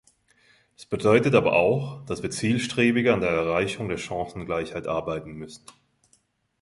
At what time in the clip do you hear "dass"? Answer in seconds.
2.05-2.23